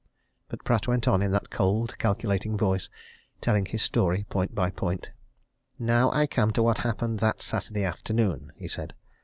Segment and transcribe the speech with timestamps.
[0.49, 2.89] But Pratt went on in that cold, calculating voice,
[3.39, 5.11] telling his story point by point.
[5.77, 8.95] "Now I come to what happened that Saturday afternoon," he said.